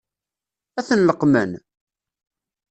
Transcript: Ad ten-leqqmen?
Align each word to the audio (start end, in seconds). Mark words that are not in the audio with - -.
Ad 0.79 0.85
ten-leqqmen? 0.87 1.51